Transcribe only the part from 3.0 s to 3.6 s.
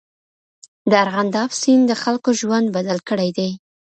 کړی دی.